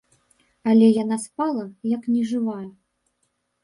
[0.73, 2.61] Але яна спала, як нежывая.